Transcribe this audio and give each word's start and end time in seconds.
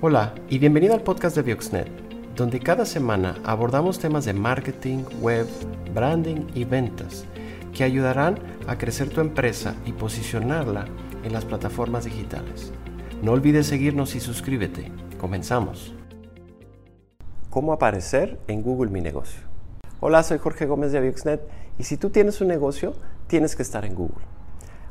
Hola 0.00 0.32
y 0.48 0.60
bienvenido 0.60 0.94
al 0.94 1.00
podcast 1.00 1.34
de 1.34 1.42
Bioxnet, 1.42 1.88
donde 2.36 2.60
cada 2.60 2.86
semana 2.86 3.34
abordamos 3.42 3.98
temas 3.98 4.24
de 4.24 4.32
marketing, 4.32 4.98
web, 5.20 5.48
branding 5.92 6.46
y 6.54 6.62
ventas 6.62 7.24
que 7.74 7.82
ayudarán 7.82 8.38
a 8.68 8.78
crecer 8.78 9.10
tu 9.10 9.20
empresa 9.20 9.74
y 9.84 9.90
posicionarla 9.90 10.84
en 11.24 11.32
las 11.32 11.44
plataformas 11.44 12.04
digitales. 12.04 12.72
No 13.22 13.32
olvides 13.32 13.66
seguirnos 13.66 14.14
y 14.14 14.20
suscríbete. 14.20 14.92
Comenzamos. 15.18 15.92
¿Cómo 17.50 17.72
aparecer 17.72 18.38
en 18.46 18.62
Google 18.62 18.92
Mi 18.92 19.00
Negocio? 19.00 19.42
Hola, 19.98 20.22
soy 20.22 20.38
Jorge 20.38 20.66
Gómez 20.66 20.92
de 20.92 21.00
Bioxnet 21.00 21.40
y 21.76 21.82
si 21.82 21.96
tú 21.96 22.10
tienes 22.10 22.40
un 22.40 22.46
negocio, 22.46 22.94
tienes 23.26 23.56
que 23.56 23.64
estar 23.64 23.84
en 23.84 23.96
Google. 23.96 24.24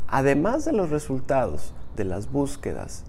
Además 0.10 0.66
de 0.66 0.74
los 0.74 0.90
resultados 0.90 1.74
de 1.96 2.04
las 2.04 2.30
búsquedas 2.30 3.06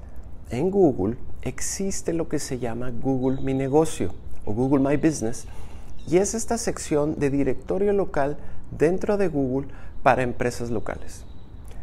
en 0.51 0.71
Google, 0.71 1.17
existe 1.43 2.13
lo 2.13 2.29
que 2.29 2.39
se 2.39 2.59
llama 2.59 2.91
Google 2.91 3.41
Mi 3.43 3.55
Negocio 3.55 4.13
o 4.45 4.53
Google 4.53 4.89
My 4.89 4.97
Business 4.97 5.47
y 6.07 6.19
es 6.19 6.35
esta 6.35 6.59
sección 6.59 7.19
de 7.19 7.31
directorio 7.31 7.93
local 7.93 8.39
dentro 8.71 9.17
de 9.17 9.29
Google 9.29 9.69
para 10.03 10.23
empresas 10.23 10.71
locales. 10.71 11.25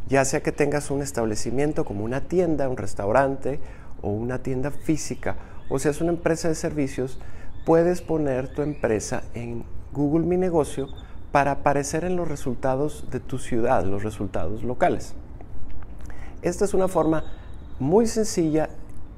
Ya 0.08 0.24
sea 0.26 0.42
que 0.42 0.52
tengas 0.52 0.92
un 0.92 1.02
establecimiento 1.02 1.86
como 1.86 2.04
una 2.04 2.22
tienda, 2.22 2.70
un 2.70 2.78
restaurante 2.78 3.60
o 4.02 4.10
una 4.10 4.40
tienda 4.40 4.72
física 4.72 5.36
o 5.70 5.80
seas 5.80 6.02
una 6.02 6.12
empresa 6.12 6.48
de 6.48 6.56
servicios, 6.56 7.20
puedes 7.66 8.02
poner 8.02 8.54
tu 8.54 8.62
empresa 8.62 9.24
en 9.34 9.64
Google 9.94 10.26
Mi 10.26 10.38
Negocio 10.38 10.90
para 11.32 11.52
aparecer 11.52 12.06
en 12.06 12.16
los 12.16 12.28
resultados 12.28 13.06
de 13.12 13.20
tu 13.20 13.40
ciudad, 13.40 13.84
los 13.84 14.04
resultados 14.04 14.64
locales. 14.64 15.16
Esta 16.42 16.66
es 16.66 16.74
una 16.74 16.88
forma 16.88 17.24
muy 17.80 18.06
sencilla 18.08 18.70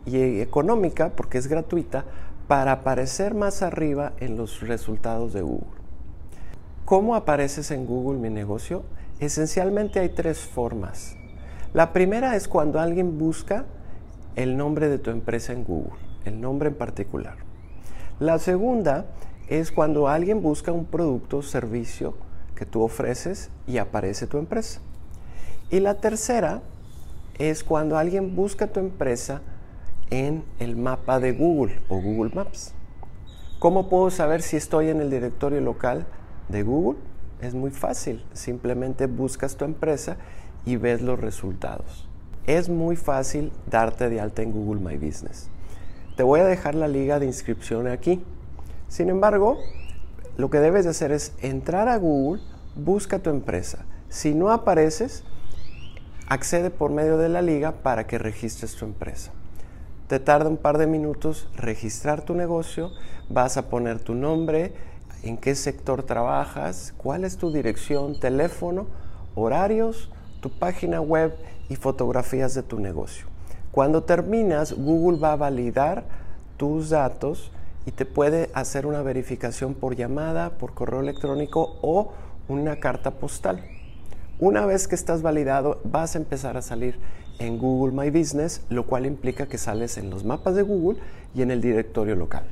y 0.08 0.42
económica, 0.42 1.12
porque 1.16 1.38
es 1.38 1.48
gratuita, 1.48 2.06
para 2.48 2.72
aparecer 2.72 3.36
más 3.36 3.62
arriba 3.62 4.14
en 4.20 4.38
los 4.38 4.62
resultados 4.62 5.34
de 5.34 5.42
Google. 5.42 5.68
¿Cómo 6.86 7.16
apareces 7.16 7.72
en 7.72 7.86
Google 7.86 8.18
Mi 8.18 8.30
Negocio? 8.30 8.84
Esencialmente 9.20 10.00
hay 10.00 10.10
tres 10.10 10.40
formas. 10.40 11.18
La 11.74 11.92
primera 11.92 12.38
es 12.38 12.48
cuando 12.48 12.80
alguien 12.80 13.18
busca 13.18 13.66
el 14.38 14.56
nombre 14.56 14.88
de 14.88 14.98
tu 14.98 15.12
empresa 15.12 15.52
en 15.52 15.66
Google, 15.66 16.00
el 16.24 16.40
nombre 16.40 16.70
en 16.70 16.76
particular. 16.76 17.36
La 18.20 18.40
segunda 18.40 19.08
es 19.50 19.74
cuando 19.74 20.08
alguien 20.08 20.42
busca 20.42 20.72
un 20.72 20.86
producto 20.86 21.40
o 21.40 21.42
servicio 21.42 22.16
que 22.56 22.66
tú 22.66 22.82
ofreces 22.82 23.50
y 23.68 23.78
aparece 23.80 24.26
tu 24.26 24.38
empresa. 24.38 24.80
Y 25.70 25.82
la 25.82 25.96
tercera 25.96 26.62
es 27.38 27.66
cuando 27.66 27.98
alguien 27.98 28.36
busca 28.36 28.68
tu 28.68 28.80
empresa 28.80 29.42
en 30.10 30.44
el 30.60 30.76
mapa 30.76 31.20
de 31.20 31.34
Google 31.34 31.80
o 31.90 32.02
Google 32.02 32.34
Maps. 32.34 32.74
¿Cómo 33.60 33.90
puedo 33.90 34.10
saber 34.12 34.42
si 34.42 34.56
estoy 34.56 34.90
en 34.90 35.02
el 35.02 35.10
directorio 35.10 35.62
local 35.62 36.06
de 36.50 36.64
Google? 36.64 37.00
Es 37.42 37.54
muy 37.54 37.72
fácil, 37.72 38.24
simplemente 38.34 39.08
buscas 39.08 39.58
tu 39.58 39.66
empresa 39.66 40.18
y 40.66 40.76
ves 40.76 41.02
los 41.02 41.20
resultados. 41.20 42.08
Es 42.46 42.70
muy 42.70 42.96
fácil 42.96 43.52
darte 43.70 44.10
de 44.10 44.22
alta 44.22 44.42
en 44.42 44.52
Google 44.52 44.82
My 44.82 44.98
Business. 44.98 45.50
Te 46.16 46.24
voy 46.24 46.40
a 46.40 46.46
dejar 46.46 46.76
la 46.76 46.88
liga 46.88 47.20
de 47.20 47.26
inscripción 47.26 47.88
aquí. 47.88 48.24
Sin 48.88 49.10
embargo, 49.10 49.58
lo 50.38 50.50
que 50.50 50.60
debes 50.60 50.86
de 50.86 50.92
hacer 50.92 51.12
es 51.12 51.34
entrar 51.42 51.90
a 51.90 51.98
Google, 51.98 52.42
busca 52.76 53.20
tu 53.20 53.30
empresa. 53.30 53.86
Si 54.10 54.34
no 54.34 54.52
apareces, 54.52 55.24
accede 56.28 56.70
por 56.70 56.92
medio 56.92 57.18
de 57.18 57.30
la 57.30 57.42
liga 57.42 57.72
para 57.84 58.08
que 58.08 58.18
registres 58.18 58.76
tu 58.76 58.86
empresa. 58.86 59.32
Te 60.08 60.22
tarda 60.22 60.50
un 60.50 60.56
par 60.56 60.78
de 60.78 60.88
minutos 60.88 61.50
registrar 61.58 62.22
tu 62.22 62.34
negocio, 62.34 62.92
vas 63.28 63.58
a 63.58 63.70
poner 63.70 64.00
tu 64.00 64.16
nombre, 64.16 64.72
en 65.22 65.36
qué 65.36 65.54
sector 65.54 66.04
trabajas, 66.04 66.94
cuál 66.96 67.26
es 67.26 67.36
tu 67.36 67.52
dirección, 67.52 68.18
teléfono, 68.18 68.88
horarios, 69.36 70.10
tu 70.40 70.50
página 70.50 71.02
web 71.02 71.36
y 71.68 71.76
fotografías 71.76 72.54
de 72.54 72.64
tu 72.64 72.80
negocio. 72.80 73.26
Cuando 73.72 74.04
terminas, 74.04 74.72
Google 74.72 75.20
va 75.20 75.34
a 75.34 75.36
validar 75.36 76.06
tus 76.56 76.90
datos 76.90 77.52
y 77.86 77.92
te 77.92 78.06
puede 78.06 78.50
hacer 78.54 78.86
una 78.86 79.02
verificación 79.02 79.74
por 79.74 79.98
llamada, 79.98 80.52
por 80.52 80.74
correo 80.74 81.02
electrónico 81.02 81.80
o 81.82 82.14
una 82.48 82.80
carta 82.80 83.12
postal. 83.12 83.62
Una 84.40 84.68
vez 84.68 84.88
que 84.88 84.94
estás 84.94 85.24
validado, 85.24 85.82
vas 85.84 86.14
a 86.14 86.20
empezar 86.20 86.58
a 86.58 86.62
salir 86.62 87.00
en 87.40 87.58
Google 87.58 87.96
My 87.96 88.12
Business, 88.12 88.62
lo 88.70 88.86
cual 88.86 89.08
implica 89.08 89.48
que 89.48 89.58
sales 89.58 89.98
en 89.98 90.12
los 90.12 90.24
mapas 90.24 90.54
de 90.54 90.62
Google 90.62 91.00
y 91.34 91.42
en 91.42 91.50
el 91.50 91.60
directorio 91.60 92.16
local. 92.16 92.44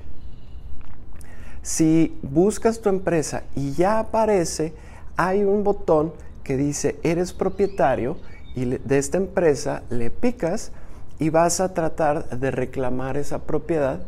Si 1.61 2.17
buscas 2.23 2.81
tu 2.81 2.89
empresa 2.89 3.43
y 3.55 3.73
ya 3.73 3.99
aparece, 3.99 4.73
hay 5.15 5.43
un 5.43 5.63
botón 5.63 6.13
que 6.43 6.57
dice 6.57 6.99
eres 7.03 7.33
propietario 7.33 8.17
y 8.55 8.65
de 8.65 8.97
esta 8.97 9.17
empresa 9.17 9.83
le 9.91 10.09
picas 10.09 10.71
y 11.19 11.29
vas 11.29 11.59
a 11.59 11.75
tratar 11.75 12.29
de 12.29 12.49
reclamar 12.49 13.15
esa 13.15 13.43
propiedad 13.43 13.99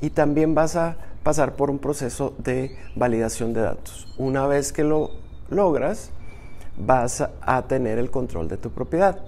y 0.00 0.10
también 0.10 0.54
vas 0.54 0.76
a 0.76 0.96
pasar 1.24 1.56
por 1.56 1.68
un 1.68 1.80
proceso 1.80 2.34
de 2.38 2.76
validación 2.94 3.54
de 3.54 3.62
datos. 3.62 4.06
Una 4.18 4.46
vez 4.46 4.72
que 4.72 4.84
lo 4.84 5.10
logras, 5.50 6.10
vas 6.76 7.28
a 7.40 7.62
tener 7.66 7.98
el 7.98 8.10
control 8.10 8.48
de 8.48 8.56
tu 8.56 8.70
propiedad. 8.70 9.18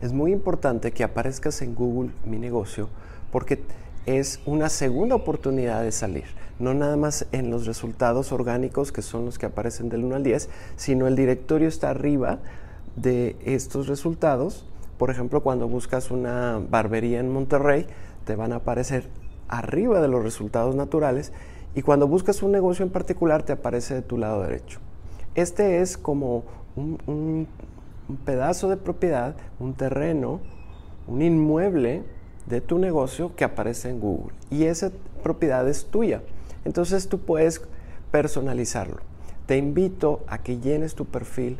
Es 0.00 0.12
muy 0.12 0.32
importante 0.32 0.92
que 0.92 1.04
aparezcas 1.04 1.62
en 1.62 1.74
Google 1.74 2.10
Mi 2.24 2.38
Negocio 2.38 2.88
porque 3.30 3.62
es 4.06 4.40
una 4.44 4.68
segunda 4.68 5.14
oportunidad 5.14 5.82
de 5.82 5.92
salir. 5.92 6.24
No 6.58 6.74
nada 6.74 6.96
más 6.96 7.26
en 7.32 7.50
los 7.50 7.66
resultados 7.66 8.32
orgánicos 8.32 8.92
que 8.92 9.02
son 9.02 9.24
los 9.24 9.38
que 9.38 9.46
aparecen 9.46 9.88
del 9.88 10.04
1 10.04 10.16
al 10.16 10.22
10, 10.22 10.48
sino 10.76 11.06
el 11.06 11.16
directorio 11.16 11.68
está 11.68 11.90
arriba 11.90 12.38
de 12.96 13.36
estos 13.44 13.88
resultados. 13.88 14.66
Por 14.98 15.10
ejemplo, 15.10 15.42
cuando 15.42 15.68
buscas 15.68 16.10
una 16.10 16.60
barbería 16.70 17.18
en 17.18 17.32
Monterrey, 17.32 17.86
te 18.24 18.36
van 18.36 18.52
a 18.52 18.56
aparecer 18.56 19.08
arriba 19.48 20.00
de 20.00 20.08
los 20.08 20.22
resultados 20.22 20.74
naturales 20.74 21.32
y 21.74 21.82
cuando 21.82 22.06
buscas 22.06 22.42
un 22.42 22.52
negocio 22.52 22.84
en 22.84 22.90
particular 22.90 23.42
te 23.42 23.52
aparece 23.52 23.94
de 23.94 24.02
tu 24.02 24.16
lado 24.16 24.42
derecho. 24.42 24.78
Este 25.34 25.80
es 25.80 25.98
como 25.98 26.44
un, 26.76 27.46
pedazo 28.24 28.68
de 28.68 28.76
propiedad, 28.76 29.34
un 29.58 29.74
terreno, 29.74 30.40
un 31.06 31.22
inmueble 31.22 32.02
de 32.46 32.60
tu 32.60 32.78
negocio 32.78 33.34
que 33.34 33.44
aparece 33.44 33.88
en 33.88 34.00
Google 34.00 34.34
y 34.50 34.64
esa 34.64 34.90
propiedad 35.22 35.66
es 35.68 35.86
tuya. 35.86 36.22
Entonces 36.64 37.08
tú 37.08 37.20
puedes 37.20 37.62
personalizarlo. 38.10 38.98
Te 39.46 39.56
invito 39.56 40.22
a 40.26 40.38
que 40.38 40.58
llenes 40.58 40.94
tu 40.94 41.06
perfil 41.06 41.58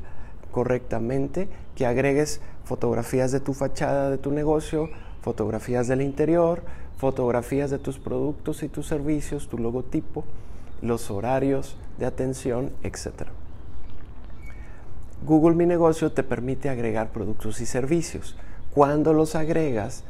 correctamente, 0.50 1.48
que 1.75 1.86
agregues 1.86 2.41
fotografías 2.64 3.32
de 3.32 3.41
tu 3.41 3.54
fachada 3.54 4.10
de 4.10 4.19
tu 4.19 4.31
negocio, 4.31 4.88
fotografías 5.22 5.88
del 5.88 6.00
interior, 6.00 6.62
fotografías 6.96 7.70
de 7.70 7.78
tus 7.78 7.98
productos 7.98 8.62
y 8.62 8.69
tus 8.69 8.86
servicios, 8.86 9.48
tu 9.48 9.58
logotipo, 9.58 10.25
los 10.81 11.10
horarios 11.10 11.76
de 11.98 12.06
atención, 12.06 12.70
etc. 12.82 13.28
Google 15.25 15.55
Mi 15.55 15.65
Negocio 15.65 16.12
te 16.12 16.23
permite 16.23 16.69
agregar 16.69 17.09
productos 17.09 17.62
y 17.62 17.67
servicios. 17.67 18.37
Cuando 18.75 19.15
los 19.15 19.35
agregas, 19.35 20.05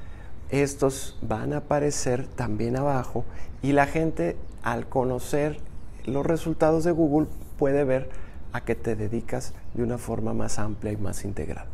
estos 0.50 1.16
van 1.22 1.52
a 1.52 1.58
aparecer 1.58 2.26
también 2.26 2.76
abajo 2.76 3.24
y 3.62 3.72
la 3.72 3.86
gente 3.86 4.36
al 4.64 4.88
conocer 4.88 5.58
los 6.04 6.26
resultados 6.26 6.82
de 6.82 6.90
Google 6.90 7.28
puede 7.58 7.84
ver 7.84 8.10
a 8.52 8.62
qué 8.62 8.74
te 8.74 8.96
dedicas 8.96 9.54
de 9.74 9.84
una 9.84 9.98
forma 9.98 10.34
más 10.34 10.58
amplia 10.58 10.92
y 10.92 10.96
más 10.96 11.24
integral. 11.24 11.66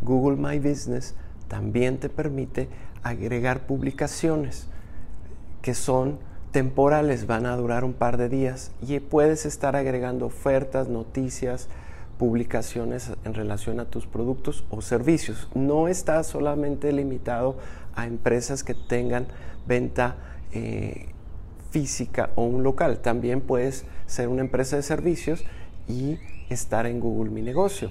Google 0.00 0.36
My 0.36 0.60
Business 0.60 1.16
también 1.48 1.98
te 1.98 2.08
permite 2.08 2.68
agregar 3.02 3.66
publicaciones 3.66 4.68
que 5.60 5.74
son 5.74 6.18
temporales, 6.52 7.26
van 7.26 7.46
a 7.46 7.56
durar 7.56 7.82
un 7.82 7.94
par 7.94 8.16
de 8.16 8.28
días 8.28 8.70
y 8.80 9.00
puedes 9.00 9.44
estar 9.44 9.74
agregando 9.74 10.26
ofertas, 10.26 10.88
noticias, 10.88 11.68
publicaciones 12.20 13.12
en 13.24 13.32
relación 13.32 13.80
a 13.80 13.86
tus 13.86 14.06
productos 14.06 14.66
o 14.68 14.82
servicios. 14.82 15.48
No 15.54 15.88
está 15.88 16.22
solamente 16.22 16.92
limitado 16.92 17.56
a 17.94 18.06
empresas 18.06 18.62
que 18.62 18.74
tengan 18.74 19.26
venta 19.66 20.16
eh, 20.52 21.06
física 21.70 22.28
o 22.34 22.42
un 22.44 22.62
local. 22.62 22.98
También 22.98 23.40
puedes 23.40 23.86
ser 24.04 24.28
una 24.28 24.42
empresa 24.42 24.76
de 24.76 24.82
servicios 24.82 25.44
y 25.88 26.18
estar 26.50 26.84
en 26.84 27.00
Google 27.00 27.30
Mi 27.30 27.40
Negocio. 27.40 27.90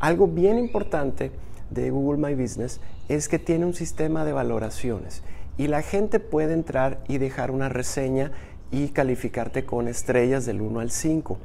Algo 0.00 0.26
bien 0.26 0.58
importante 0.58 1.30
de 1.70 1.90
Google 1.90 2.18
My 2.18 2.34
Business 2.34 2.80
es 3.08 3.28
que 3.28 3.38
tiene 3.38 3.64
un 3.64 3.74
sistema 3.74 4.24
de 4.24 4.32
valoraciones 4.32 5.22
y 5.56 5.68
la 5.68 5.82
gente 5.82 6.18
puede 6.18 6.52
entrar 6.52 6.98
y 7.06 7.18
dejar 7.18 7.52
una 7.52 7.68
reseña 7.68 8.32
y 8.72 8.88
calificarte 8.88 9.64
con 9.64 9.86
estrellas 9.86 10.46
del 10.46 10.62
1 10.62 10.80
al 10.80 10.90
5. 10.90 11.38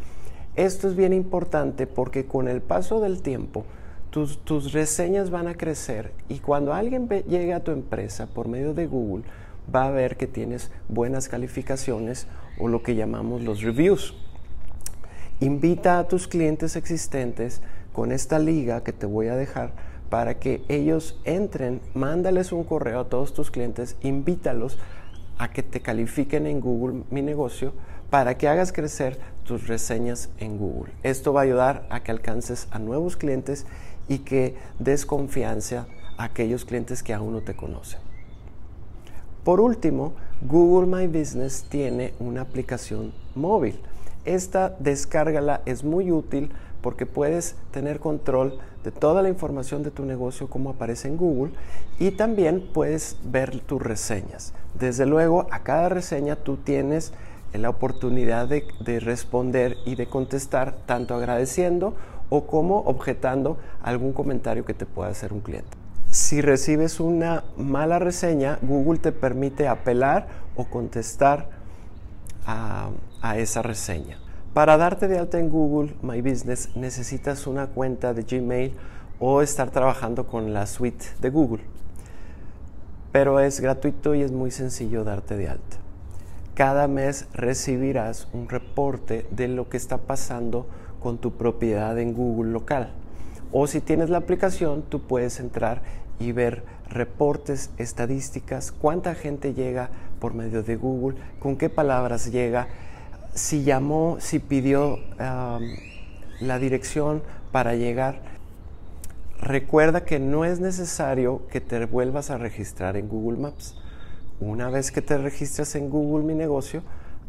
Esto 0.55 0.89
es 0.89 0.95
bien 0.97 1.13
importante 1.13 1.87
porque 1.87 2.25
con 2.25 2.49
el 2.49 2.61
paso 2.61 2.99
del 2.99 3.21
tiempo 3.21 3.63
tus, 4.09 4.39
tus 4.39 4.73
reseñas 4.73 5.29
van 5.29 5.47
a 5.47 5.55
crecer 5.55 6.11
y 6.27 6.39
cuando 6.39 6.73
alguien 6.73 7.07
llegue 7.07 7.53
a 7.53 7.63
tu 7.63 7.71
empresa 7.71 8.27
por 8.27 8.49
medio 8.49 8.73
de 8.73 8.85
Google 8.85 9.23
va 9.73 9.85
a 9.85 9.91
ver 9.91 10.17
que 10.17 10.27
tienes 10.27 10.69
buenas 10.89 11.29
calificaciones 11.29 12.27
o 12.59 12.67
lo 12.67 12.83
que 12.83 12.95
llamamos 12.95 13.41
los 13.43 13.61
reviews. 13.61 14.13
Invita 15.39 15.99
a 15.99 16.07
tus 16.09 16.27
clientes 16.27 16.75
existentes 16.75 17.61
con 17.93 18.11
esta 18.11 18.37
liga 18.37 18.83
que 18.83 18.91
te 18.91 19.05
voy 19.05 19.27
a 19.27 19.37
dejar 19.37 19.71
para 20.09 20.37
que 20.37 20.63
ellos 20.67 21.17
entren, 21.23 21.79
mándales 21.93 22.51
un 22.51 22.65
correo 22.65 22.99
a 22.99 23.09
todos 23.09 23.33
tus 23.33 23.49
clientes, 23.49 23.95
invítalos 24.01 24.77
a 25.37 25.49
que 25.51 25.63
te 25.63 25.79
califiquen 25.79 26.45
en 26.45 26.59
Google 26.59 27.03
Mi 27.09 27.21
Negocio 27.21 27.71
para 28.11 28.37
que 28.37 28.47
hagas 28.47 28.71
crecer 28.71 29.17
tus 29.45 29.67
reseñas 29.67 30.29
en 30.37 30.59
Google. 30.59 30.93
Esto 31.01 31.33
va 31.33 31.39
a 31.39 31.43
ayudar 31.45 31.87
a 31.89 32.03
que 32.03 32.11
alcances 32.11 32.67
a 32.69 32.77
nuevos 32.77 33.17
clientes 33.17 33.65
y 34.07 34.19
que 34.19 34.55
des 34.77 35.05
confianza 35.05 35.87
a 36.17 36.25
aquellos 36.25 36.65
clientes 36.65 37.01
que 37.01 37.13
aún 37.13 37.33
no 37.33 37.41
te 37.41 37.55
conocen. 37.55 38.01
Por 39.45 39.61
último, 39.61 40.13
Google 40.41 40.87
My 40.87 41.07
Business 41.07 41.65
tiene 41.69 42.13
una 42.19 42.41
aplicación 42.41 43.13
móvil. 43.33 43.79
Esta 44.25 44.75
descárgala 44.77 45.61
es 45.65 45.83
muy 45.83 46.11
útil 46.11 46.51
porque 46.81 47.05
puedes 47.05 47.55
tener 47.71 47.99
control 47.99 48.59
de 48.83 48.91
toda 48.91 49.21
la 49.21 49.29
información 49.29 49.83
de 49.83 49.91
tu 49.91 50.03
negocio 50.03 50.49
como 50.49 50.71
aparece 50.71 51.07
en 51.07 51.15
Google 51.15 51.53
y 51.97 52.11
también 52.11 52.69
puedes 52.73 53.17
ver 53.23 53.57
tus 53.61 53.81
reseñas. 53.81 54.53
Desde 54.77 55.05
luego, 55.05 55.47
a 55.49 55.59
cada 55.59 55.89
reseña 55.89 56.35
tú 56.35 56.57
tienes 56.57 57.13
la 57.53 57.69
oportunidad 57.69 58.47
de, 58.47 58.65
de, 58.79 58.99
responder 58.99 59.77
y 59.85 59.95
de 59.95 60.07
contestar 60.07 60.75
tanto 60.85 61.15
agradeciendo 61.15 61.95
o 62.29 62.47
como 62.47 62.79
objetando 62.79 63.57
algún 63.83 64.13
comentario 64.13 64.63
que 64.63 64.73
te 64.73 64.85
pueda 64.85 65.09
hacer 65.09 65.33
un 65.33 65.41
cliente. 65.41 65.77
Si 66.09 66.41
recibes 66.41 66.99
una 66.99 67.43
mala 67.57 67.99
reseña, 67.99 68.57
Google 68.61 68.99
te 68.99 69.11
permite 69.11 69.67
apelar 69.67 70.27
o 70.55 70.65
contestar 70.65 71.49
a, 72.45 72.89
a 73.21 73.37
esa 73.37 73.61
reseña. 73.61 74.17
Para 74.53 74.75
darte 74.77 75.07
de 75.07 75.17
alta 75.17 75.39
en 75.39 75.49
Google 75.49 75.95
My 76.01 76.21
Business 76.21 76.75
necesitas 76.75 77.47
una 77.47 77.67
cuenta 77.67 78.13
de 78.13 78.23
Gmail 78.23 78.75
o 79.19 79.41
estar 79.41 79.69
trabajando 79.69 80.27
con 80.27 80.53
la 80.53 80.65
suite 80.67 81.05
de 81.21 81.29
Google. 81.29 81.63
Pero 83.11 83.39
es 83.39 83.59
gratuito 83.59 84.15
y 84.15 84.21
es 84.21 84.31
muy 84.31 84.51
sencillo 84.51 85.03
darte 85.03 85.37
de 85.37 85.47
alta. 85.47 85.80
Cada 86.61 86.87
mes 86.87 87.25
recibirás 87.33 88.27
un 88.33 88.47
reporte 88.47 89.25
de 89.31 89.47
lo 89.47 89.67
que 89.67 89.77
está 89.77 89.97
pasando 89.97 90.67
con 90.99 91.17
tu 91.17 91.31
propiedad 91.31 91.97
en 91.97 92.13
Google 92.13 92.51
local. 92.51 92.91
O 93.51 93.65
si 93.65 93.81
tienes 93.81 94.11
la 94.11 94.19
aplicación, 94.19 94.83
tú 94.83 95.01
puedes 95.01 95.39
entrar 95.39 95.81
y 96.19 96.33
ver 96.33 96.63
reportes, 96.87 97.71
estadísticas, 97.79 98.71
cuánta 98.71 99.15
gente 99.15 99.55
llega 99.55 99.89
por 100.19 100.35
medio 100.35 100.61
de 100.61 100.75
Google, 100.75 101.17
con 101.39 101.57
qué 101.57 101.67
palabras 101.69 102.31
llega 102.31 102.67
si 103.33 103.63
llamó, 103.63 104.17
si 104.19 104.37
pidió 104.37 104.99
la 105.17 106.59
dirección 106.59 107.23
para 107.51 107.73
llegar, 107.73 108.21
recuerda 109.39 110.05
que 110.05 110.19
no 110.19 110.45
es 110.45 110.59
necesario 110.59 111.47
que 111.47 111.59
te 111.59 111.83
vuelvas 111.85 112.29
a 112.29 112.37
registrar 112.37 112.97
en 112.97 113.09
Google 113.09 113.39
Maps. 113.39 113.75
Una 114.41 114.71
vez 114.71 114.91
que 114.91 115.03
te 115.03 115.19
registras 115.19 115.75
en 115.75 115.91
Google 115.91 116.25
Mi 116.25 116.33
Negocio, 116.33 116.81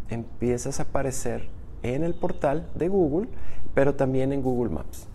empiezas 0.09 0.81
a 0.81 0.85
aparecer 0.85 1.47
en 1.83 2.05
el 2.05 2.15
portal 2.15 2.71
de 2.75 2.89
Google, 2.89 3.29
pero 3.75 3.95
también 3.95 4.33
en 4.33 4.43
Google 4.43 4.73
Maps. 4.73 5.07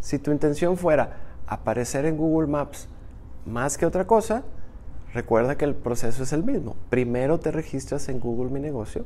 Si 0.00 0.18
tu 0.18 0.32
intención 0.32 0.78
fuera 0.78 1.18
aparecer 1.46 2.06
en 2.06 2.16
Google 2.16 2.48
Maps 2.48 2.88
más 3.44 3.76
que 3.76 3.84
otra 3.84 4.06
cosa, 4.06 4.42
recuerda 5.12 5.58
que 5.58 5.66
el 5.66 5.74
proceso 5.74 6.22
es 6.22 6.32
el 6.32 6.44
mismo. 6.44 6.76
Primero 6.88 7.38
te 7.38 7.50
registras 7.50 8.08
en 8.08 8.20
Google 8.20 8.50
Mi 8.50 8.60
Negocio, 8.60 9.04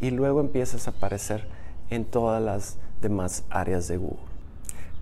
y 0.00 0.10
luego 0.10 0.40
empiezas 0.40 0.86
a 0.86 0.92
aparecer 0.92 1.46
en 1.90 2.06
todas 2.06 2.42
las 2.42 2.78
demás 3.02 3.44
áreas 3.50 3.86
de 3.86 3.98
Google. 3.98 4.24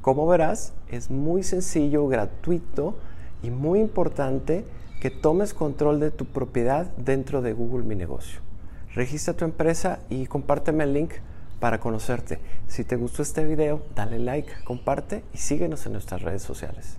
Como 0.00 0.26
verás, 0.26 0.72
es 0.90 1.08
muy 1.08 1.44
sencillo, 1.44 2.08
gratuito 2.08 2.96
y 3.44 3.50
muy 3.50 3.78
importante 3.78 4.64
que 5.00 5.10
tomes 5.10 5.54
control 5.54 6.00
de 6.00 6.10
tu 6.10 6.24
propiedad 6.24 6.86
dentro 6.96 7.40
de 7.42 7.52
Google 7.52 7.84
Mi 7.84 7.94
Negocio. 7.94 8.40
Registra 8.94 9.34
tu 9.34 9.44
empresa 9.44 10.00
y 10.08 10.26
compárteme 10.26 10.84
el 10.84 10.94
link 10.94 11.12
para 11.60 11.78
conocerte. 11.78 12.38
Si 12.66 12.84
te 12.84 12.96
gustó 12.96 13.22
este 13.22 13.44
video, 13.44 13.82
dale 13.94 14.18
like, 14.18 14.52
comparte 14.64 15.22
y 15.32 15.38
síguenos 15.38 15.86
en 15.86 15.92
nuestras 15.92 16.22
redes 16.22 16.42
sociales. 16.42 16.98